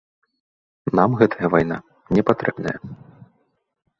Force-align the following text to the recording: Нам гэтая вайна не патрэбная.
Нам 0.99 1.11
гэтая 1.19 1.47
вайна 1.55 1.77
не 2.19 2.23
патрэбная. 2.29 2.75